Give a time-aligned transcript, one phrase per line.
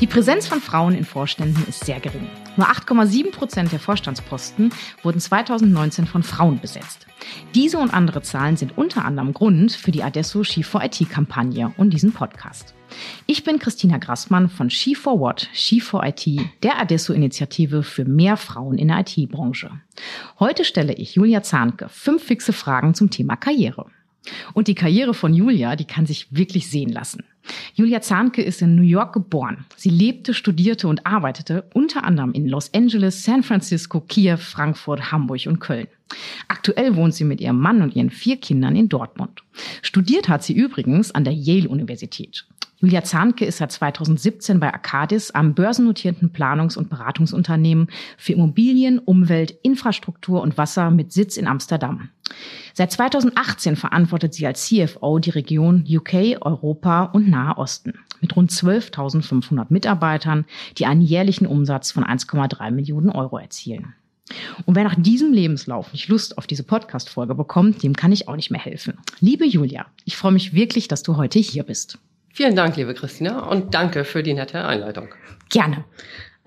[0.00, 2.26] Die Präsenz von Frauen in Vorständen ist sehr gering.
[2.56, 7.06] Nur 8,7 Prozent der Vorstandsposten wurden 2019 von Frauen besetzt.
[7.54, 11.74] Diese und andere Zahlen sind unter anderem Grund für die Adesso She for IT Kampagne
[11.76, 12.74] und diesen Podcast.
[13.26, 16.26] Ich bin Christina Grassmann von She for What, She for IT,
[16.62, 19.70] der Adesso-Initiative für mehr Frauen in der IT-Branche.
[20.38, 23.84] Heute stelle ich Julia Zahnke fünf fixe Fragen zum Thema Karriere.
[24.52, 27.24] Und die Karriere von Julia, die kann sich wirklich sehen lassen.
[27.74, 29.64] Julia Zahnke ist in New York geboren.
[29.76, 35.46] Sie lebte, studierte und arbeitete unter anderem in Los Angeles, San Francisco, Kiew, Frankfurt, Hamburg
[35.46, 35.88] und Köln.
[36.48, 39.42] Aktuell wohnt sie mit ihrem Mann und ihren vier Kindern in Dortmund.
[39.82, 42.46] Studiert hat sie übrigens an der Yale-Universität.
[42.80, 49.50] Julia Zahnke ist seit 2017 bei Arcadis am börsennotierten Planungs- und Beratungsunternehmen für Immobilien, Umwelt,
[49.62, 52.08] Infrastruktur und Wasser mit Sitz in Amsterdam.
[52.72, 58.50] Seit 2018 verantwortet sie als CFO die Region UK, Europa und Nahe Osten mit rund
[58.50, 60.46] 12.500 Mitarbeitern,
[60.78, 63.94] die einen jährlichen Umsatz von 1,3 Millionen Euro erzielen.
[64.64, 68.36] Und wer nach diesem Lebenslauf nicht Lust auf diese Podcast-Folge bekommt, dem kann ich auch
[68.36, 68.94] nicht mehr helfen.
[69.18, 71.98] Liebe Julia, ich freue mich wirklich, dass du heute hier bist.
[72.32, 75.08] Vielen Dank, liebe Christina, und danke für die nette Einleitung.
[75.48, 75.84] Gerne.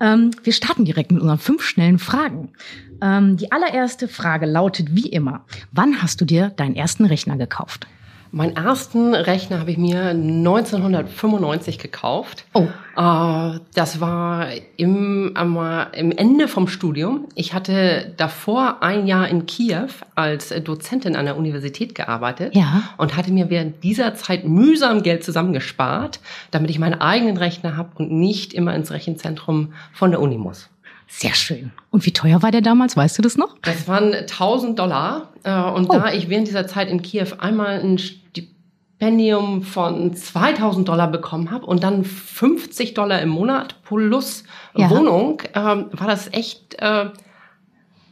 [0.00, 2.52] Ähm, wir starten direkt mit unseren fünf schnellen Fragen.
[3.00, 7.86] Ähm, die allererste Frage lautet wie immer, wann hast du dir deinen ersten Rechner gekauft?
[8.34, 12.44] Meinen ersten Rechner habe ich mir 1995 gekauft.
[12.52, 12.66] Oh.
[12.96, 17.28] Äh, das war im, im Ende vom Studium.
[17.36, 22.82] Ich hatte davor ein Jahr in Kiew als Dozentin an der Universität gearbeitet Ja.
[22.96, 26.18] und hatte mir während dieser Zeit mühsam Geld zusammengespart,
[26.50, 30.68] damit ich meinen eigenen Rechner habe und nicht immer ins Rechenzentrum von der Uni muss.
[31.06, 31.72] Sehr schön.
[31.90, 32.96] Und wie teuer war der damals?
[32.96, 33.56] Weißt du das noch?
[33.62, 35.32] Das waren 1000 Dollar.
[35.44, 35.92] Äh, und Oh.
[35.94, 41.66] da ich während dieser Zeit in Kiew einmal ein Stipendium von 2000 Dollar bekommen habe
[41.66, 44.44] und dann 50 Dollar im Monat plus
[44.74, 44.90] Ja.
[44.90, 47.10] Wohnung, ähm, war das echt äh,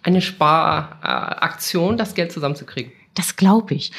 [0.05, 2.93] eine Sparaktion, das Geld zusammenzukriegen.
[3.15, 3.93] Das glaube ich.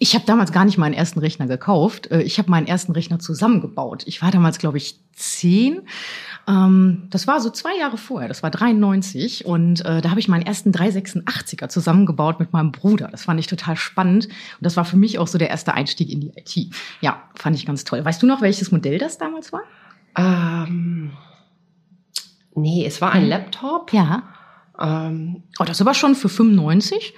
[0.00, 2.10] Ich habe damals gar nicht meinen ersten Rechner gekauft.
[2.10, 4.04] Äh, Ich habe meinen ersten Rechner zusammengebaut.
[4.06, 5.82] Ich war damals, glaube ich, zehn.
[6.46, 8.28] Ähm, Das war so zwei Jahre vorher.
[8.28, 9.44] Das war 93.
[9.44, 13.08] Und äh, da habe ich meinen ersten 386er zusammengebaut mit meinem Bruder.
[13.08, 14.26] Das fand ich total spannend.
[14.26, 16.72] Und das war für mich auch so der erste Einstieg in die IT.
[17.00, 18.04] Ja, fand ich ganz toll.
[18.04, 19.62] Weißt du noch, welches Modell das damals war?
[20.16, 21.10] Ähm,
[22.54, 23.92] nee, es war ein Laptop.
[23.92, 24.22] Ja.
[24.80, 27.14] Ähm, Oh, das aber schon für 95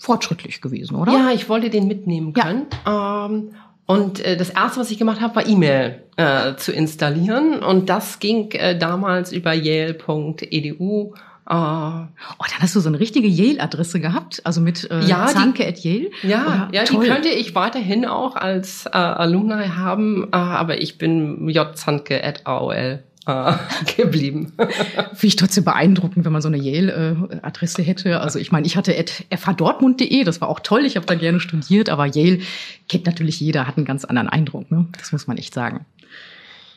[0.00, 1.12] fortschrittlich gewesen, oder?
[1.12, 2.44] Ja, ich wollte den mitnehmen Ja.
[2.44, 2.66] können.
[2.86, 3.54] Ähm,
[3.86, 7.58] und äh, das erste, was ich gemacht habe, war E-Mail äh, zu installieren.
[7.62, 11.12] Und das ging äh, damals über yale.edu.
[11.48, 15.32] Äh, Oh, dann hast du so eine richtige Yale-Adresse gehabt, also mit äh, Ja, die-
[15.34, 16.10] Zahnke at Yale.
[16.22, 17.06] ja, Oh, ja, die toll.
[17.06, 23.02] könnte ich weiterhin auch als äh, Alumni haben, äh, aber ich bin jzanke at AOL
[23.96, 24.52] geblieben.
[24.56, 28.20] Finde ich trotzdem beeindruckend, wenn man so eine Yale-Adresse hätte.
[28.20, 31.40] Also ich meine, ich hatte at fhdortmund.de, das war auch toll, ich habe da gerne
[31.40, 32.40] studiert, aber Yale
[32.88, 34.86] kennt natürlich jeder, hat einen ganz anderen Eindruck, ne?
[34.98, 35.86] das muss man echt sagen.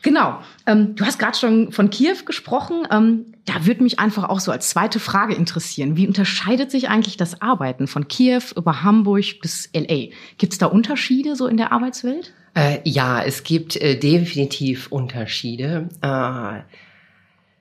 [0.04, 2.86] Genau, ähm, du hast gerade schon von Kiew gesprochen.
[2.90, 5.96] Ähm, da würde mich einfach auch so als zweite Frage interessieren.
[5.96, 10.10] Wie unterscheidet sich eigentlich das Arbeiten von Kiew über Hamburg bis LA?
[10.36, 12.34] Gibt es da Unterschiede so in der Arbeitswelt?
[12.54, 16.60] Äh, ja, es gibt äh, definitiv Unterschiede, äh,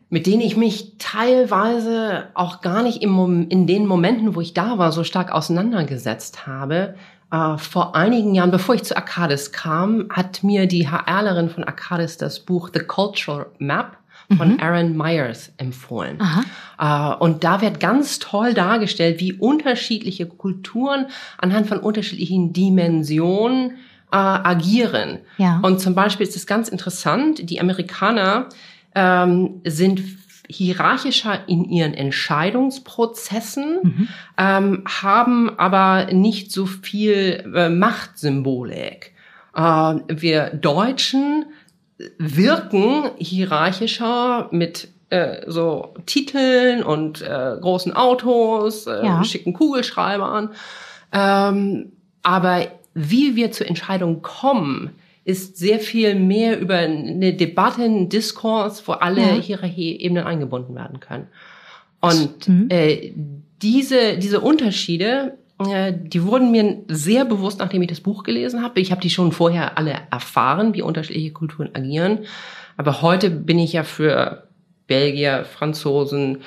[0.10, 4.78] mit denen ich mich teilweise auch gar nicht im in den Momenten, wo ich da
[4.78, 6.94] war, so stark auseinandergesetzt habe.
[7.32, 12.18] Äh, vor einigen Jahren, bevor ich zu Arcadis kam, hat mir die HRlerin von Arcadis
[12.18, 13.98] das Buch The Cultural Map
[14.38, 16.20] von Aaron Myers empfohlen.
[16.22, 17.14] Aha.
[17.14, 23.78] Äh, und da wird ganz toll dargestellt, wie unterschiedliche Kulturen anhand von unterschiedlichen Dimensionen
[24.14, 25.20] äh, agieren.
[25.38, 25.60] Ja.
[25.64, 28.48] Und zum Beispiel ist es ganz interessant, die Amerikaner
[28.94, 30.02] ähm, sind
[30.48, 34.08] hierarchischer in ihren Entscheidungsprozessen,
[34.38, 39.14] ähm, haben aber nicht so viel äh, Machtsymbolik.
[39.56, 39.62] Äh,
[40.10, 41.46] wir Deutschen
[42.20, 49.24] wirken hierarchischer mit äh, so Titeln und äh, großen Autos, äh, Ja.
[49.24, 50.50] schicken Kugelschreibern.
[51.12, 51.94] Ähm,
[52.24, 54.92] aber wie wir zur Entscheidung kommen,
[55.26, 59.34] ist sehr viel mehr über eine Debatte, einen Diskurs, wo alle Ja.
[59.42, 61.28] Hierarchieebenen eingebunden werden können.
[62.02, 62.68] Und Mhm.
[62.70, 63.14] äh,
[63.62, 68.82] diese, diese Unterschiede, äh, die wurden mir sehr bewusst, nachdem ich das Buch gelesen habe.
[68.82, 72.20] Ich habe die schon vorher alle erfahren, wie unterschiedliche Kulturen agieren.
[72.76, 74.48] Aber heute bin ich ja für
[74.88, 76.40] Belgier, Franzosen,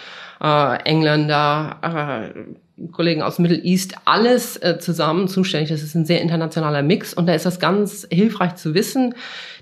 [0.43, 2.39] äh, Engländer, äh,
[2.93, 5.71] Kollegen aus Middle East, alles äh, zusammen zuständig.
[5.71, 9.15] Das ist ein sehr internationaler Mix und da ist das ganz hilfreich zu wissen.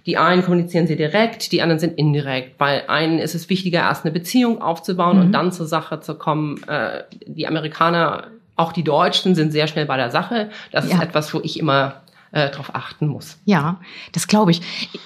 [0.07, 2.59] Die einen kommunizieren sie direkt, die anderen sind indirekt.
[2.59, 5.23] Bei einen ist es wichtiger, erst eine Beziehung aufzubauen mhm.
[5.25, 6.63] und dann zur Sache zu kommen.
[6.65, 10.51] Äh, die Amerikaner, auch die Deutschen sind sehr schnell bei der Sache.
[10.73, 10.97] Das ja.
[10.97, 12.03] ist etwas, wo ich immer
[12.33, 13.39] äh, darauf achten muss.
[13.45, 14.61] Ja, das glaube ich.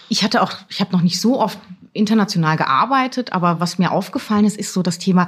[0.08, 1.58] Ich hatte auch, ich habe noch nicht so oft
[1.93, 5.26] international gearbeitet, aber was mir aufgefallen ist, ist so das Thema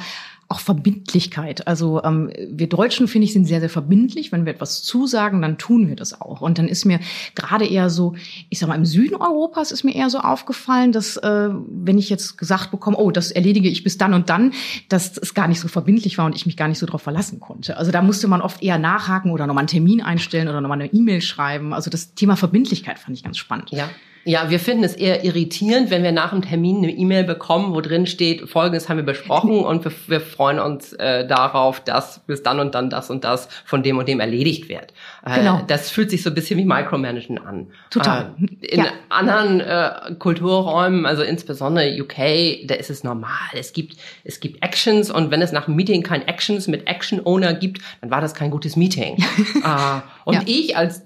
[0.51, 1.69] auch Verbindlichkeit.
[1.69, 4.33] Also ähm, wir Deutschen, finde ich, sind sehr, sehr verbindlich.
[4.33, 6.41] Wenn wir etwas zusagen, dann tun wir das auch.
[6.41, 6.99] Und dann ist mir
[7.37, 8.15] gerade eher so,
[8.49, 12.11] ich sag mal, im Süden Europas ist mir eher so aufgefallen, dass äh, wenn ich
[12.11, 14.53] jetzt gesagt bekomme, oh, das erledige ich bis dann und dann,
[14.89, 17.39] dass es gar nicht so verbindlich war und ich mich gar nicht so darauf verlassen
[17.39, 17.77] konnte.
[17.77, 20.93] Also da musste man oft eher nachhaken oder nochmal einen Termin einstellen oder nochmal eine
[20.93, 21.73] E-Mail schreiben.
[21.73, 23.71] Also das Thema Verbindlichkeit fand ich ganz spannend.
[23.71, 23.89] Ja.
[24.25, 27.81] Ja, wir finden es eher irritierend, wenn wir nach dem Termin eine E-Mail bekommen, wo
[27.81, 32.43] drin steht, Folgendes haben wir besprochen und wir, wir freuen uns äh, darauf, dass bis
[32.43, 34.93] dann und dann das und das von dem und dem erledigt wird.
[35.25, 35.63] Äh, genau.
[35.67, 37.69] Das fühlt sich so ein bisschen wie Micromanaging an.
[37.89, 38.35] Total.
[38.61, 38.91] Äh, in ja.
[39.09, 43.31] anderen äh, Kulturräumen, also insbesondere UK, da ist es normal.
[43.55, 47.25] Es gibt, es gibt Actions und wenn es nach einem Meeting kein Actions mit Action
[47.25, 49.17] Owner gibt, dann war das kein gutes Meeting.
[49.65, 50.43] äh, und ja.
[50.45, 51.03] ich als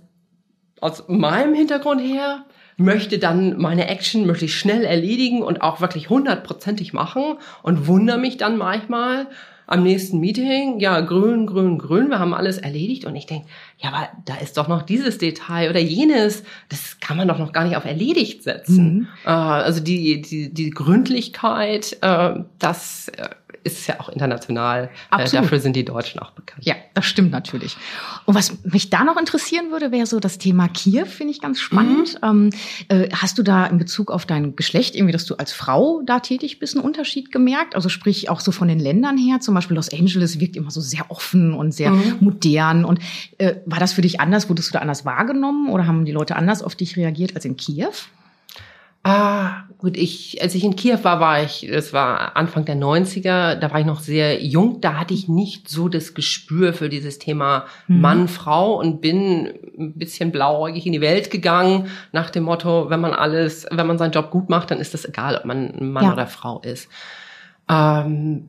[0.81, 2.45] aus meinem Hintergrund her
[2.77, 8.37] möchte dann meine Action möglichst schnell erledigen und auch wirklich hundertprozentig machen und wundere mich
[8.37, 9.29] dann manchmal
[9.67, 13.47] am nächsten Meeting, ja, grün, grün, grün, wir haben alles erledigt und ich denke,
[13.79, 17.53] ja, aber da ist doch noch dieses Detail oder jenes, das kann man doch noch
[17.53, 18.95] gar nicht auf erledigt setzen.
[18.95, 19.09] Mhm.
[19.25, 23.29] Äh, also die, die, die Gründlichkeit, äh, das äh,
[23.65, 24.91] ist ja auch international.
[25.11, 26.65] Äh, dafür sind die Deutschen auch bekannt.
[26.65, 27.77] Ja, das stimmt natürlich.
[28.27, 31.61] Und was mich da noch interessieren würde, wäre so das Thema Kiew, finde ich ganz
[31.61, 32.21] spannend.
[32.23, 32.51] Mhm.
[32.51, 32.51] Ähm,
[32.89, 36.21] äh, hast du da in Bezug auf dein Geschlecht, irgendwie, dass du als Frau da
[36.21, 37.75] tätig bist, einen Unterschied gemerkt?
[37.75, 40.81] Also sprich auch so von den Ländern her, zum Beispiel Los Angeles wirkt immer so
[40.81, 42.19] sehr offen und sehr mhm.
[42.21, 42.85] modern.
[42.85, 43.01] Und
[43.39, 44.49] äh, war das für dich anders?
[44.49, 47.57] Wurdest du da anders wahrgenommen oder haben die Leute anders auf dich reagiert als in
[47.57, 47.93] Kiew?
[49.07, 53.55] Ah, gut, ich, als ich in Kiew war, war ich, es war Anfang der 90er,
[53.55, 57.19] da war ich noch sehr jung, da hatte ich nicht so das Gespür für dieses
[57.19, 58.01] Thema mhm.
[58.01, 63.03] Mann, Frau und bin ein bisschen blauäugig in die Welt gegangen, nach dem Motto, wenn
[63.03, 66.05] man alles, wenn man seinen Job gut macht, dann ist das egal, ob man Mann
[66.05, 66.13] ja.
[66.15, 66.89] oder Frau ist.
[67.69, 68.49] Ähm,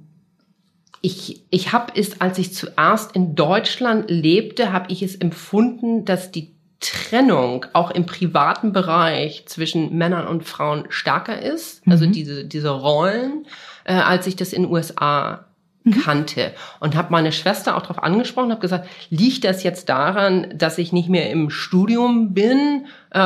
[1.01, 6.31] ich, ich habe es, als ich zuerst in Deutschland lebte, habe ich es empfunden, dass
[6.31, 6.54] die
[6.85, 12.11] Trennung auch im privaten Bereich zwischen Männern und Frauen stärker ist, also mhm.
[12.11, 13.47] diese, diese Rollen,
[13.85, 15.45] äh, als ich das in den USA
[15.83, 16.01] mhm.
[16.03, 16.53] kannte.
[16.79, 20.93] Und habe meine Schwester auch darauf angesprochen, habe gesagt, liegt das jetzt daran, dass ich
[20.93, 23.19] nicht mehr im Studium bin, äh,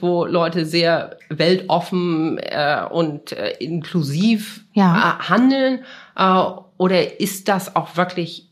[0.00, 5.18] wo Leute sehr weltoffen äh, und äh, inklusiv ja.
[5.20, 5.84] äh, handeln,
[6.16, 6.42] äh,
[6.78, 8.50] oder ist das auch wirklich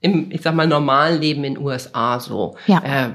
[0.00, 2.56] im, ich sag mal, normalen Leben in den USA so?
[2.66, 2.82] Ja.
[2.84, 3.10] Äh,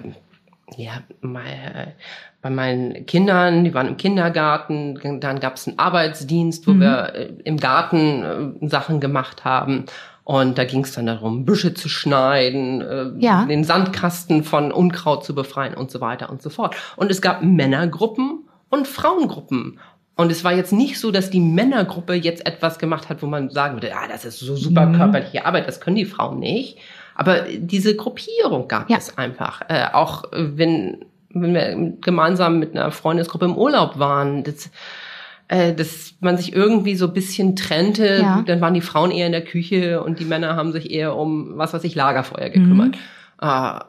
[0.78, 1.94] ja, meine,
[2.42, 6.82] bei meinen Kindern, die waren im Kindergarten, dann gab es einen Arbeitsdienst, wo mhm.
[6.82, 9.86] wir äh, im Garten äh, Sachen gemacht haben.
[10.24, 13.46] Und da ging es dann darum, Büsche zu schneiden, äh, ja.
[13.46, 16.76] den Sandkasten von Unkraut zu befreien und so weiter und so fort.
[16.96, 19.80] Und es gab Männergruppen und Frauengruppen.
[20.16, 23.50] Und es war jetzt nicht so, dass die Männergruppe jetzt etwas gemacht hat, wo man
[23.50, 24.98] sagen würde, ah, das ist so super mhm.
[24.98, 26.78] körperliche Arbeit, das können die Frauen nicht.
[27.20, 28.96] Aber diese Gruppierung gab ja.
[28.96, 29.62] es einfach.
[29.68, 34.72] Äh, auch wenn, wenn wir gemeinsam mit einer Freundesgruppe im Urlaub waren, das,
[35.50, 38.20] äh, dass man sich irgendwie so ein bisschen trennte.
[38.22, 38.42] Ja.
[38.48, 41.58] Dann waren die Frauen eher in der Küche und die Männer haben sich eher um
[41.58, 42.96] was weiß ich Lagerfeuer gekümmert.
[42.96, 43.48] Mhm.
[43.50, 43.80] Äh,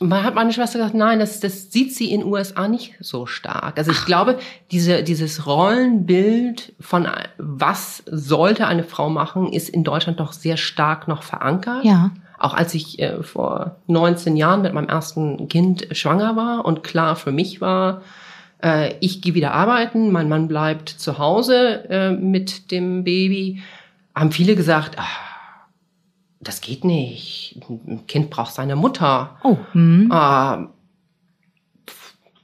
[0.00, 3.78] man hat meine Schwester gesagt, nein, das, das sieht sie in USA nicht so stark.
[3.78, 4.06] Also ich Ach.
[4.06, 4.38] glaube,
[4.72, 7.06] diese, dieses Rollenbild von
[7.38, 11.84] was sollte eine Frau machen, ist in Deutschland doch sehr stark noch verankert.
[11.84, 12.10] Ja.
[12.38, 17.14] Auch als ich äh, vor 19 Jahren mit meinem ersten Kind schwanger war und klar
[17.14, 18.02] für mich war,
[18.62, 23.62] äh, ich gehe wieder arbeiten, mein Mann bleibt zu Hause äh, mit dem Baby,
[24.12, 25.33] haben viele gesagt, ach,
[26.44, 27.58] das geht nicht.
[27.68, 29.36] Ein Kind braucht seine Mutter.
[29.42, 29.56] Oh.
[29.72, 30.10] Mhm.
[30.12, 30.66] Äh,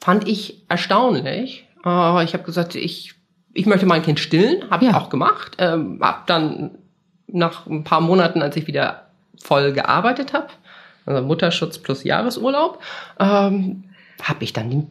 [0.00, 1.66] fand ich erstaunlich.
[1.84, 3.14] Äh, ich habe gesagt, ich,
[3.52, 4.90] ich möchte mein Kind stillen, habe ja.
[4.90, 5.56] ich auch gemacht.
[5.58, 6.72] Ähm, hab dann
[7.28, 9.06] nach ein paar Monaten, als ich wieder
[9.42, 10.48] voll gearbeitet habe,
[11.06, 12.82] also Mutterschutz plus Jahresurlaub,
[13.18, 13.84] ähm,
[14.22, 14.86] habe ich dann die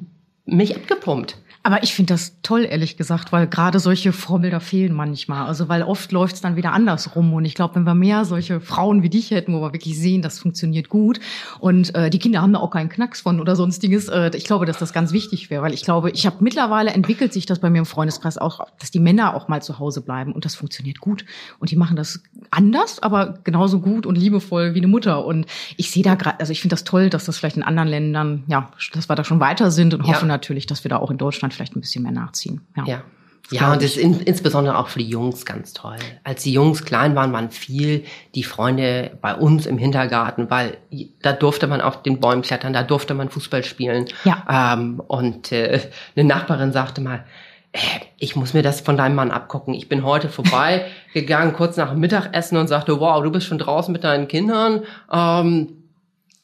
[0.46, 1.38] mich abgepumpt.
[1.70, 5.46] Aber ich finde das toll, ehrlich gesagt, weil gerade solche Vorbilder fehlen manchmal.
[5.46, 7.32] Also weil oft läuft es dann wieder andersrum.
[7.32, 10.24] Und ich glaube, wenn wir mehr solche Frauen wie dich hätten, wo wir wirklich sehen,
[10.24, 11.20] das funktioniert gut
[11.60, 14.66] und äh, die Kinder haben da auch keinen Knacks von oder sonstiges, äh, ich glaube,
[14.66, 15.62] dass das ganz wichtig wäre.
[15.62, 18.90] Weil ich glaube, ich habe mittlerweile entwickelt sich das bei mir im Freundeskreis auch, dass
[18.90, 21.24] die Männer auch mal zu Hause bleiben und das funktioniert gut.
[21.60, 25.24] Und die machen das anders, aber genauso gut und liebevoll wie eine Mutter.
[25.24, 25.46] Und
[25.78, 28.44] ich sehe da gerade, also ich finde das toll, dass das vielleicht in anderen Ländern,
[28.48, 30.08] ja, dass wir da schon weiter sind und ja.
[30.08, 32.62] hoffe natürlich, dass wir da auch in Deutschland vielleicht ein bisschen mehr nachziehen.
[32.76, 32.86] Ja.
[32.86, 33.04] ja.
[33.52, 35.98] Ja, und das ist in, insbesondere auch für die Jungs ganz toll.
[36.24, 40.78] Als die Jungs klein waren, waren viel die Freunde bei uns im Hintergarten, weil
[41.24, 44.06] da durfte man auf den Bäumen klettern, da durfte man Fußball spielen.
[44.24, 44.76] Ja.
[44.76, 45.82] Ähm, und äh,
[46.16, 47.26] eine Nachbarin sagte mal,
[47.72, 47.80] äh,
[48.20, 49.74] ich muss mir das von deinem Mann abgucken.
[49.74, 50.86] Ich bin heute vorbei
[51.16, 54.84] gegangen, kurz nach dem Mittagessen und sagte, wow, du bist schon draußen mit deinen Kindern.
[55.12, 55.79] Ähm,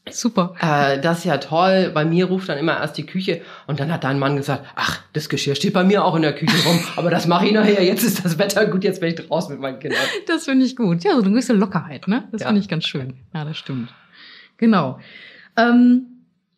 [0.10, 0.54] Super.
[0.60, 1.92] Äh, das ist ja toll.
[1.94, 5.02] Bei mir ruft dann immer erst die Küche und dann hat dein Mann gesagt, ach,
[5.14, 7.84] das Geschirr steht bei mir auch in der Küche rum, aber das mache ich nachher.
[7.84, 10.00] Jetzt ist das Wetter gut, jetzt bin ich draußen mit meinen Kindern.
[10.28, 11.04] Das finde ich gut.
[11.04, 12.28] Ja, so eine gewisse Lockerheit, ne?
[12.32, 12.48] Das ja.
[12.48, 13.16] finde ich ganz schön.
[13.34, 13.94] Ja, das stimmt.
[14.58, 15.00] Genau.
[15.58, 16.08] Ähm,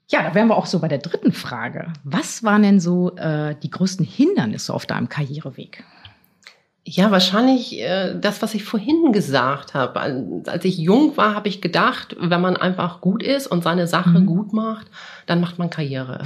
[0.10, 1.92] ja, da wären wir auch so bei der dritten Frage.
[2.04, 5.84] Was waren denn so äh, die größten Hindernisse auf deinem Karriereweg?
[6.89, 10.00] Ja, wahrscheinlich äh, das, was ich vorhin gesagt habe.
[10.46, 14.20] Als ich jung war, habe ich gedacht, wenn man einfach gut ist und seine Sache
[14.20, 14.25] mhm.
[14.25, 14.88] gut macht,
[15.25, 16.22] dann macht man Karriere.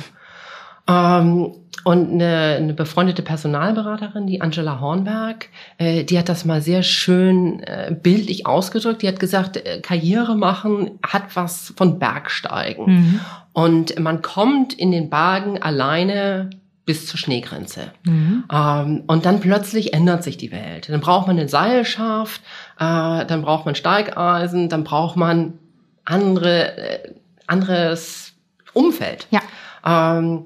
[0.87, 5.49] Ähm, und eine, eine befreundete Personalberaterin, die Angela Hornberg,
[5.79, 9.01] äh, die hat das mal sehr schön äh, bildlich ausgedrückt.
[9.01, 12.85] Die hat gesagt, äh, Karriere machen hat was von Bergsteigen.
[12.85, 13.19] Mhm.
[13.53, 16.51] Und man kommt in den Bergen alleine
[16.85, 17.91] bis zur Schneegrenze.
[18.03, 18.43] Mhm.
[18.51, 20.89] Ähm, und dann plötzlich ändert sich die Welt.
[20.89, 22.41] Dann braucht man eine Seilschaft,
[22.79, 25.59] äh, dann braucht man Steigeisen, dann braucht man
[26.05, 27.13] andere, äh,
[27.47, 28.33] anderes
[28.73, 29.27] Umfeld.
[29.29, 29.41] Ja.
[29.85, 30.45] Ähm,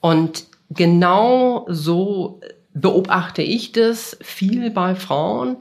[0.00, 2.40] und genau so
[2.74, 5.56] beobachte ich das viel bei Frauen.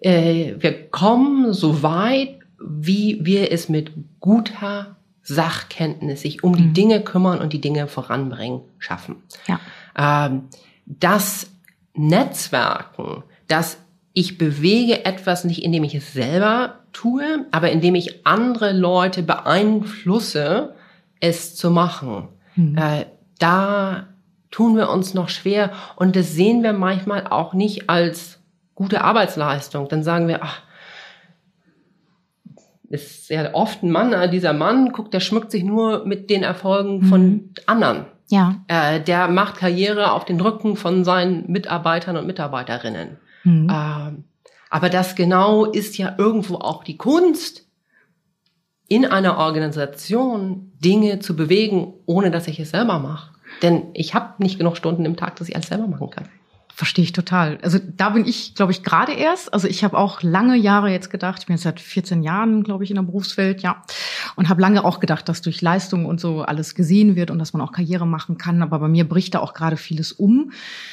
[0.00, 4.97] Äh, wir kommen so weit, wie wir es mit guter
[5.28, 6.74] Sachkenntnis, sich um die mhm.
[6.74, 9.16] Dinge kümmern und die Dinge voranbringen, schaffen.
[9.46, 9.60] Ja.
[9.96, 10.48] Ähm,
[10.86, 11.50] das
[11.94, 13.78] Netzwerken, das
[14.14, 20.74] ich bewege etwas nicht, indem ich es selber tue, aber indem ich andere Leute beeinflusse,
[21.20, 22.28] es zu machen.
[22.56, 22.78] Mhm.
[22.78, 23.04] Äh,
[23.38, 24.08] da
[24.50, 28.40] tun wir uns noch schwer und das sehen wir manchmal auch nicht als
[28.74, 29.88] gute Arbeitsleistung.
[29.88, 30.62] Dann sagen wir, ach,
[32.90, 36.42] ist ja oft ein Mann, äh, dieser Mann guckt, der schmückt sich nur mit den
[36.42, 37.54] Erfolgen von mhm.
[37.66, 38.06] anderen.
[38.28, 38.62] Ja.
[38.68, 43.18] Äh, der macht Karriere auf den Rücken von seinen Mitarbeitern und Mitarbeiterinnen.
[43.44, 43.68] Mhm.
[43.70, 44.24] Ähm,
[44.70, 47.66] aber das genau ist ja irgendwo auch die Kunst,
[48.88, 53.32] in einer Organisation Dinge zu bewegen, ohne dass ich es selber mache.
[53.62, 56.28] Denn ich habe nicht genug Stunden im Tag, dass ich alles selber machen kann.
[56.78, 57.58] Verstehe ich total.
[57.60, 59.52] Also da bin ich, glaube ich, gerade erst.
[59.52, 62.84] Also ich habe auch lange Jahre jetzt gedacht, ich bin jetzt seit 14 Jahren, glaube
[62.84, 63.82] ich, in der Berufswelt, ja.
[64.36, 67.52] Und habe lange auch gedacht, dass durch Leistung und so alles gesehen wird und dass
[67.52, 68.62] man auch Karriere machen kann.
[68.62, 70.52] Aber bei mir bricht da auch gerade vieles um.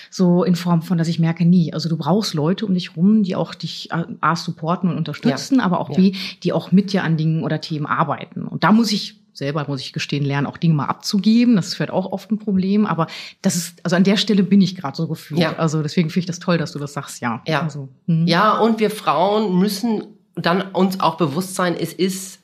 [0.09, 1.71] So in Form von, dass ich merke, nie.
[1.71, 5.65] Also du brauchst Leute um dich rum, die auch dich A, supporten und unterstützen, ja.
[5.65, 5.97] aber auch ja.
[5.97, 8.47] B, die auch mit dir an Dingen oder Themen arbeiten.
[8.47, 11.55] Und da muss ich selber, muss ich gestehen, lernen, auch Dinge mal abzugeben.
[11.55, 12.85] Das wird auch oft ein Problem.
[12.85, 13.07] Aber
[13.41, 15.39] das ist, also an der Stelle bin ich gerade so gefühlt.
[15.39, 15.55] Ja.
[15.57, 17.41] Also deswegen finde ich das toll, dass du das sagst, ja.
[17.47, 17.61] Ja.
[17.61, 18.27] Also, hm.
[18.27, 20.03] ja, und wir Frauen müssen
[20.35, 22.39] dann uns auch bewusst sein, es ist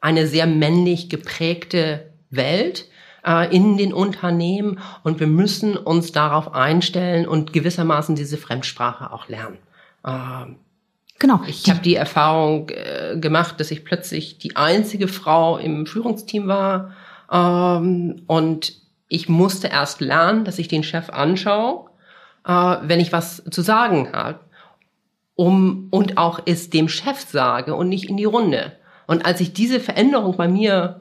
[0.00, 2.88] eine sehr männlich geprägte Welt
[3.24, 9.28] äh, in den Unternehmen und wir müssen uns darauf einstellen und gewissermaßen diese Fremdsprache auch
[9.28, 9.58] lernen.
[10.06, 10.56] Ähm,
[11.18, 11.40] Genau.
[11.46, 16.92] Ich habe die Erfahrung äh, gemacht, dass ich plötzlich die einzige Frau im Führungsteam war
[17.30, 18.74] ähm, und
[19.08, 21.90] ich musste erst lernen, dass ich den Chef anschaue,
[22.46, 24.40] äh, wenn ich was zu sagen habe,
[25.34, 28.72] um und auch es dem Chef sage und nicht in die Runde.
[29.06, 31.00] Und als ich diese Veränderung bei mir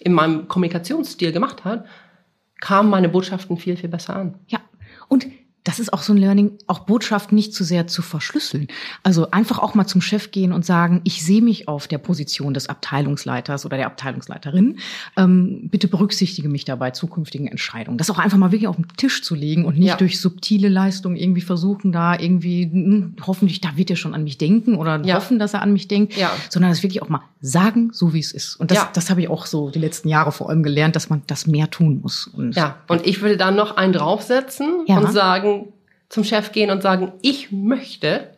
[0.00, 1.84] in meinem Kommunikationsstil gemacht hat,
[2.60, 4.34] kamen meine Botschaften viel viel besser an.
[4.48, 4.60] Ja.
[5.08, 5.26] Und
[5.64, 8.68] das ist auch so ein Learning, auch Botschaften nicht zu sehr zu verschlüsseln.
[9.02, 12.54] Also einfach auch mal zum Chef gehen und sagen, ich sehe mich auf der Position
[12.54, 14.78] des Abteilungsleiters oder der Abteilungsleiterin.
[15.16, 17.98] Ähm, bitte berücksichtige mich dabei zukünftigen Entscheidungen.
[17.98, 19.96] Das auch einfach mal wirklich auf den Tisch zu legen und nicht ja.
[19.96, 24.38] durch subtile Leistungen irgendwie versuchen, da irgendwie, hm, hoffentlich, da wird er schon an mich
[24.38, 25.16] denken oder ja.
[25.16, 26.30] hoffen, dass er an mich denkt, ja.
[26.48, 28.56] sondern das wirklich auch mal sagen, so wie es ist.
[28.56, 31.22] Und das, das habe ich auch so die letzten Jahre vor allem gelernt, dass man
[31.26, 32.26] das mehr tun muss.
[32.26, 35.72] Und ja, und ich würde da noch einen draufsetzen und sagen,
[36.08, 38.30] zum Chef gehen und sagen, ich möchte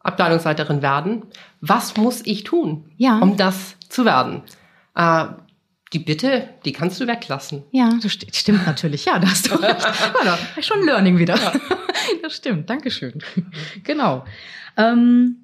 [0.00, 1.24] Abteilungsleiterin werden.
[1.60, 3.18] Was muss ich tun, ja.
[3.18, 4.42] um das zu werden?
[4.94, 5.26] Äh,
[5.92, 7.64] die Bitte, die kannst du weglassen.
[7.72, 9.04] Ja, das st stimmt natürlich.
[9.04, 9.82] Ja, da hast du recht.
[10.24, 11.36] Ja, da schon Learning wieder.
[11.36, 11.52] Ja.
[12.22, 12.68] Das stimmt.
[12.68, 13.22] Dankeschön.
[13.84, 14.24] Genau.
[14.76, 15.39] Ähm,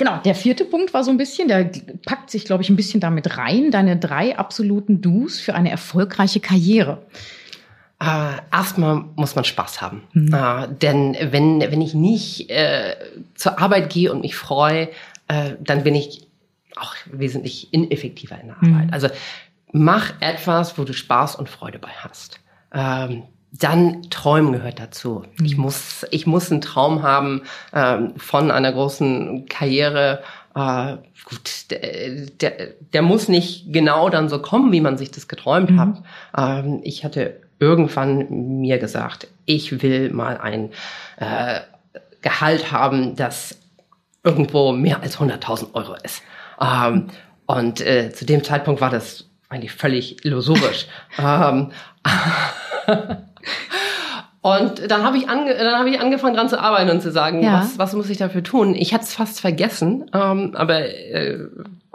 [0.00, 1.70] genau, der vierte Punkt war so ein bisschen, der
[2.06, 6.40] packt sich, glaube ich, ein bisschen damit rein, deine drei absoluten Do's für eine erfolgreiche
[6.40, 7.02] Karriere.
[8.00, 10.04] Äh, erstmal muss man Spaß haben.
[10.14, 10.32] Mhm.
[10.32, 12.96] Äh, denn wenn, wenn ich nicht äh,
[13.34, 14.88] zur Arbeit gehe und mich freue,
[15.28, 16.26] äh, dann bin ich
[16.76, 18.86] auch wesentlich ineffektiver in der Arbeit.
[18.86, 18.92] Mhm.
[18.92, 19.08] Also
[19.70, 22.40] mach etwas, wo du Spaß und Freude bei hast.
[22.72, 25.24] Ähm, dann Träumen gehört dazu.
[25.38, 25.44] Mhm.
[25.44, 27.42] Ich muss, ich muss einen Traum haben
[27.72, 30.22] ähm, von einer großen Karriere.
[30.54, 35.28] Äh, gut, der, der, der muss nicht genau dann so kommen, wie man sich das
[35.28, 35.80] geträumt mhm.
[35.80, 36.02] hat.
[36.36, 40.70] Ähm, ich hatte irgendwann mir gesagt, ich will mal ein
[41.18, 41.60] äh,
[42.22, 43.58] Gehalt haben, das
[44.22, 46.22] irgendwo mehr als 100.000 Euro ist.
[46.60, 47.08] Ähm,
[47.46, 50.86] und äh, zu dem Zeitpunkt war das eigentlich völlig illusorisch.
[51.18, 51.72] ähm,
[54.40, 57.42] und dann habe ich, ange dann hab ich angefangen dran zu arbeiten und zu sagen,
[57.42, 57.60] ja.
[57.60, 58.74] was, was muss ich dafür tun?
[58.74, 61.38] Ich hatte es fast vergessen, ähm, aber äh,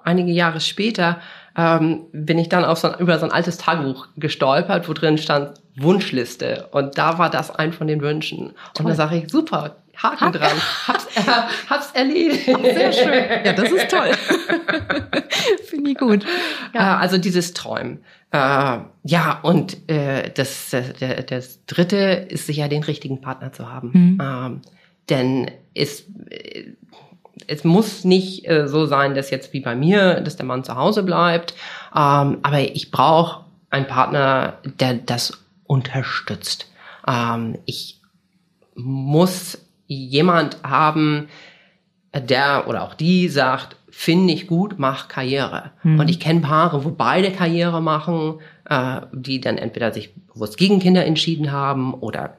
[0.04, 1.20] einige Jahre später
[1.58, 5.18] ähm, bin ich dann auf so ein, über so ein altes Tagebuch gestolpert, wo drin
[5.18, 6.68] stand Wunschliste.
[6.72, 8.54] Und da war das ein von den Wünschen.
[8.74, 8.86] Toll.
[8.86, 10.58] Und da sage ich, super, Haken dran.
[10.88, 11.22] Hab's, äh,
[11.70, 12.46] hab's erledigt.
[12.46, 13.24] Sehr schön.
[13.44, 14.12] Ja, das ist toll.
[15.66, 16.26] Finde ich gut.
[16.74, 16.96] Ja.
[16.96, 18.04] Äh, also dieses Träumen.
[18.32, 20.76] Äh, ja, und äh, das,
[21.28, 23.92] das, Dritte ist sicher den richtigen Partner zu haben.
[23.94, 24.22] Mhm.
[24.22, 24.62] Ähm,
[25.10, 26.06] denn es,
[27.48, 31.04] es muss nicht so sein, dass jetzt wie bei mir, dass der Mann zu Hause
[31.04, 31.54] bleibt.
[31.96, 36.72] Ähm, aber ich brauche einen Partner, der das unterstützt.
[37.08, 38.02] Ähm, ich
[38.76, 41.28] muss jemand haben,
[42.14, 45.72] der oder auch die sagt, finde ich gut, mach Karriere.
[45.84, 46.00] Mhm.
[46.00, 48.40] Und ich kenne Paare, wo beide Karriere machen,
[48.70, 52.38] äh, die dann entweder sich bewusst gegen Kinder entschieden haben oder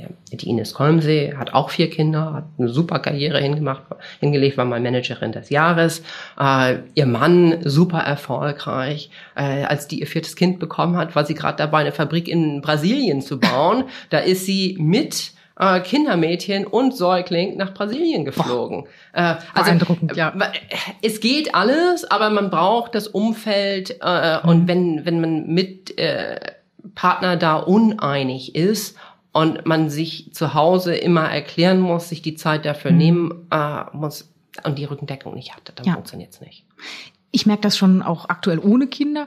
[0.00, 3.82] ja, die Ines Kolmsee hat auch vier Kinder, hat eine super Karriere hingemacht,
[4.18, 6.02] hingelegt, war mal Managerin des Jahres.
[6.38, 9.10] Äh, ihr Mann super erfolgreich.
[9.36, 12.62] Äh, als die ihr viertes Kind bekommen hat, war sie gerade dabei, eine Fabrik in
[12.62, 13.84] Brasilien zu bauen.
[14.08, 18.86] da ist sie mit äh, Kindermädchen und Säugling nach Brasilien geflogen.
[19.12, 20.30] Äh, also, Beeindruckend, ja.
[20.30, 20.52] Äh,
[21.02, 24.48] es geht alles, aber man braucht das Umfeld äh, mhm.
[24.48, 26.40] und wenn, wenn man mit äh,
[26.94, 28.96] Partner da uneinig ist
[29.32, 32.98] und man sich zu Hause immer erklären muss, sich die Zeit dafür mhm.
[32.98, 34.32] nehmen äh, muss
[34.64, 35.92] und die Rückendeckung nicht hat, dann ja.
[35.92, 36.64] funktioniert es nicht.
[37.32, 39.26] Ich merke das schon auch aktuell ohne Kinder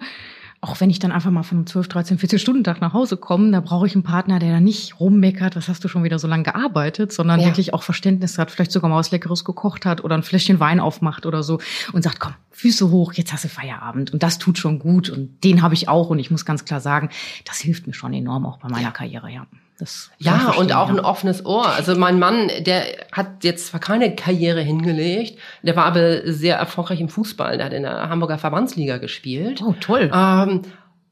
[0.63, 3.17] auch wenn ich dann einfach mal von einem 12, 13, 14 Stunden Tag nach Hause
[3.17, 6.19] komme, da brauche ich einen Partner, der da nicht rummeckert, was hast du schon wieder
[6.19, 7.47] so lange gearbeitet, sondern ja.
[7.47, 10.79] wirklich auch Verständnis hat, vielleicht sogar mal was Leckeres gekocht hat oder ein Fläschchen Wein
[10.79, 11.59] aufmacht oder so
[11.91, 14.13] und sagt, komm, Füße hoch, jetzt hast du Feierabend.
[14.13, 16.79] Und das tut schon gut und den habe ich auch und ich muss ganz klar
[16.79, 17.09] sagen,
[17.43, 18.91] das hilft mir schon enorm auch bei meiner ja.
[18.91, 19.45] Karriere, ja.
[19.79, 20.93] Das ja, und auch ja.
[20.93, 21.67] ein offenes Ohr.
[21.67, 27.01] Also mein Mann, der hat jetzt zwar keine Karriere hingelegt, der war aber sehr erfolgreich
[27.01, 27.57] im Fußball.
[27.57, 29.61] Der hat in der Hamburger Verbandsliga gespielt.
[29.65, 30.11] Oh, toll.
[30.13, 30.61] Ähm,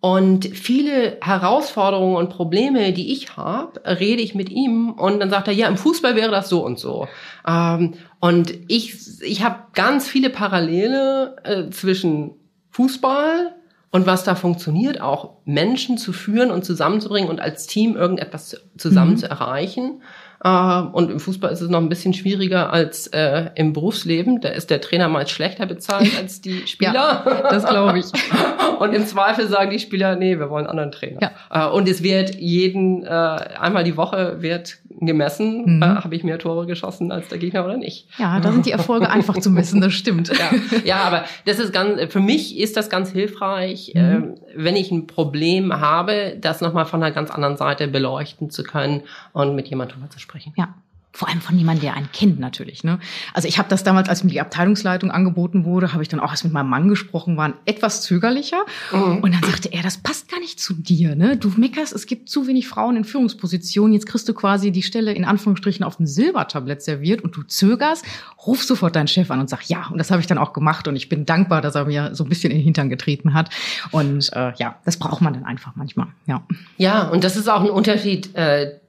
[0.01, 5.47] und viele Herausforderungen und Probleme, die ich habe, rede ich mit ihm und dann sagt
[5.47, 7.07] er, ja, im Fußball wäre das so und so.
[7.47, 12.31] Ähm, und ich, ich habe ganz viele Parallele äh, zwischen
[12.71, 13.53] Fußball,
[13.91, 19.11] und was da funktioniert, auch Menschen zu führen und zusammenzubringen und als Team irgendetwas zusammen
[19.11, 19.17] mhm.
[19.17, 20.01] zu erreichen.
[20.43, 24.39] Äh, und im Fußball ist es noch ein bisschen schwieriger als äh, im Berufsleben.
[24.39, 26.93] Da ist der Trainer meist schlechter bezahlt als die Spieler.
[26.93, 28.05] ja, das glaube ich.
[28.79, 31.19] und im Zweifel sagen die Spieler, nee, wir wollen einen anderen Trainer.
[31.51, 31.67] Ja.
[31.67, 35.83] Äh, und es wird jeden, äh, einmal die Woche wird gemessen, mhm.
[35.83, 38.07] äh, habe ich mehr Tore geschossen als der Gegner oder nicht.
[38.17, 40.29] Ja, da sind die Erfolge einfach zu messen, das stimmt.
[40.29, 40.51] Ja,
[40.83, 44.01] ja, aber das ist ganz, für mich ist das ganz hilfreich, mhm.
[44.01, 44.21] äh,
[44.55, 49.01] wenn ich ein Problem habe, das nochmal von einer ganz anderen Seite beleuchten zu können
[49.33, 50.53] und mit jemandem drüber zu sprechen.
[50.57, 50.75] Ja,
[51.13, 52.83] vor allem von jemandem, der einen kennt natürlich.
[52.83, 52.99] Ne?
[53.33, 56.31] Also ich habe das damals, als mir die Abteilungsleitung angeboten wurde, habe ich dann auch
[56.31, 58.63] erst mit meinem Mann gesprochen, waren etwas zögerlicher.
[58.91, 59.17] Mhm.
[59.17, 61.15] Und dann sagte er, das passt gar nicht zu dir.
[61.15, 61.35] Ne?
[61.35, 63.93] Du meckerst, es gibt zu wenig Frauen in Führungspositionen.
[63.93, 68.05] Jetzt kriegst du quasi die Stelle in Anführungsstrichen auf dem Silbertablett serviert und du zögerst,
[68.47, 69.87] ruf sofort deinen Chef an und sag ja.
[69.91, 72.23] Und das habe ich dann auch gemacht und ich bin dankbar, dass er mir so
[72.23, 73.49] ein bisschen in den Hintern getreten hat.
[73.91, 76.07] Und äh, ja, das braucht man dann einfach manchmal.
[76.25, 76.43] Ja,
[76.77, 78.33] ja und das ist auch ein Unterschied.
[78.35, 78.80] Äh,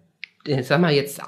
[0.63, 1.21] sag mal jetzt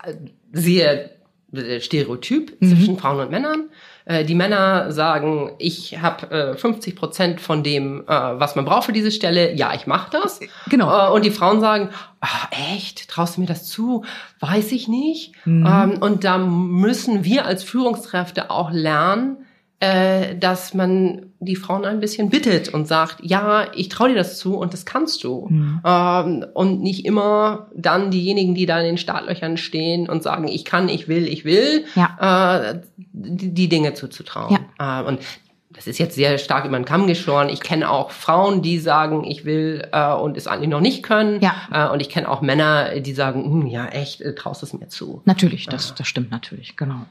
[0.52, 1.10] sehr
[1.54, 2.68] äh, stereotyp mhm.
[2.68, 3.68] zwischen Frauen und Männern.
[4.04, 8.84] Äh, die Männer sagen, ich habe äh, 50 Prozent von dem, äh, was man braucht
[8.84, 9.54] für diese Stelle.
[9.54, 10.40] Ja, ich mache das.
[10.68, 11.08] Genau.
[11.08, 14.04] Äh, und die Frauen sagen, ach, echt, traust du mir das zu?
[14.40, 15.32] Weiß ich nicht.
[15.44, 15.66] Mhm.
[15.66, 19.38] Ähm, und da müssen wir als Führungskräfte auch lernen,
[19.80, 24.38] äh, dass man die Frauen ein bisschen bittet und sagt, ja, ich traue dir das
[24.38, 25.48] zu und das kannst du.
[25.50, 25.80] Mhm.
[25.84, 30.64] Ähm, und nicht immer dann diejenigen, die da in den Startlöchern stehen und sagen, ich
[30.64, 32.70] kann, ich will, ich will, ja.
[32.70, 34.58] äh, die, die, Dinge zuzutrauen.
[34.78, 35.00] Ja.
[35.00, 35.20] Äh, und
[35.70, 37.48] das ist jetzt sehr stark über den Kamm geschoren.
[37.48, 41.40] Ich kenne auch Frauen, die sagen, ich will äh, und es eigentlich noch nicht können.
[41.40, 41.54] Ja.
[41.70, 44.88] Äh, und ich kenne auch Männer, die sagen, hm, ja echt, äh, traust es mir
[44.88, 45.22] zu.
[45.24, 47.06] Natürlich, das, das stimmt natürlich, genau.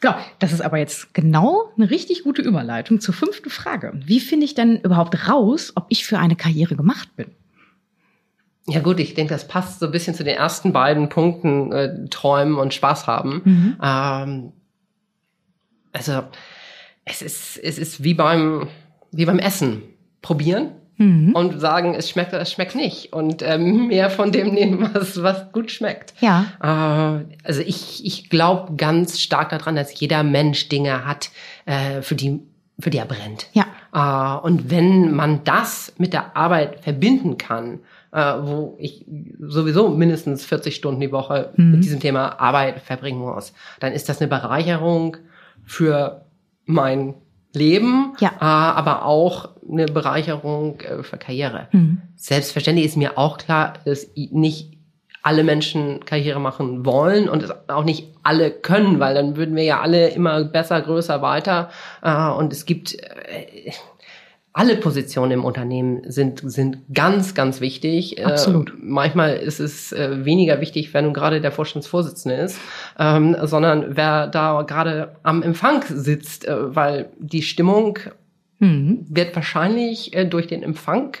[0.00, 3.92] Genau, das ist aber jetzt genau eine richtig gute Überleitung zur fünften Frage.
[3.94, 7.28] Wie finde ich denn überhaupt raus, ob ich für eine Karriere gemacht bin?
[8.68, 12.08] Ja gut, ich denke, das passt so ein bisschen zu den ersten beiden Punkten, äh,
[12.10, 13.42] Träumen und Spaß haben.
[13.44, 13.76] Mhm.
[13.82, 14.52] Ähm,
[15.92, 16.24] also
[17.04, 18.68] es ist, es ist wie beim,
[19.12, 19.82] wie beim Essen.
[20.20, 21.32] Probieren, mhm.
[21.34, 25.22] und sagen, es schmeckt oder es schmeckt nicht und ähm, mehr von dem nehmen, was,
[25.22, 26.14] was gut schmeckt.
[26.20, 26.46] Ja.
[26.62, 31.30] Äh, also ich, ich glaube ganz stark daran, dass jeder Mensch Dinge hat,
[31.64, 32.40] äh, für die
[32.78, 33.48] für die er brennt.
[33.54, 33.66] Ja.
[33.94, 37.80] Äh, und wenn man das mit der Arbeit verbinden kann,
[38.12, 39.06] äh, wo ich
[39.40, 41.72] sowieso mindestens 40 Stunden die Woche mhm.
[41.72, 45.16] mit diesem Thema Arbeit verbringen muss, dann ist das eine Bereicherung
[45.64, 46.26] für
[46.66, 47.14] mein
[47.56, 48.28] Leben, ja.
[48.40, 51.68] äh, aber auch eine Bereicherung äh, für Karriere.
[51.72, 52.02] Mhm.
[52.14, 54.76] Selbstverständlich ist mir auch klar, dass nicht
[55.22, 59.64] alle Menschen Karriere machen wollen und es auch nicht alle können, weil dann würden wir
[59.64, 61.70] ja alle immer besser, größer, weiter.
[62.02, 63.72] Äh, und es gibt äh,
[64.56, 68.16] alle Positionen im Unternehmen sind, sind ganz, ganz wichtig.
[68.16, 68.70] Äh, Absolut.
[68.70, 72.58] Äh, manchmal ist es äh, weniger wichtig, wer nun gerade der Vorstandsvorsitzende ist,
[72.98, 77.98] ähm, sondern wer da gerade am Empfang sitzt, äh, weil die Stimmung
[78.58, 79.04] mhm.
[79.10, 81.18] wird wahrscheinlich äh, durch den Empfang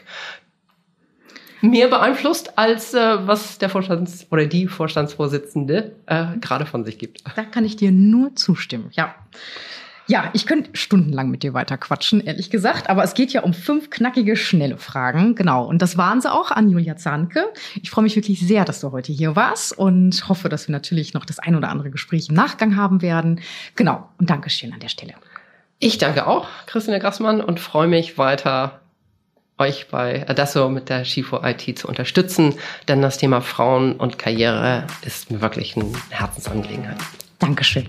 [1.60, 7.22] mehr beeinflusst, als äh, was der Vorstands- oder die Vorstandsvorsitzende äh, gerade von sich gibt.
[7.36, 9.14] Da kann ich dir nur zustimmen, ja.
[10.08, 12.88] Ja, ich könnte stundenlang mit dir weiter quatschen, ehrlich gesagt.
[12.88, 15.34] Aber es geht ja um fünf knackige, schnelle Fragen.
[15.34, 15.64] Genau.
[15.64, 17.52] Und das waren sie auch an Julia Zahnke.
[17.82, 21.12] Ich freue mich wirklich sehr, dass du heute hier warst und hoffe, dass wir natürlich
[21.12, 23.40] noch das ein oder andere Gespräch im Nachgang haben werden.
[23.74, 24.08] Genau.
[24.18, 25.14] Und Dankeschön an der Stelle.
[25.78, 28.80] Ich danke auch, Christina Grassmann, und freue mich weiter
[29.58, 32.54] euch bei Adesso mit der Schifo IT zu unterstützen,
[32.88, 36.98] denn das Thema Frauen und Karriere ist mir wirklich eine Herzensangelegenheit.
[37.38, 37.88] Dankeschön.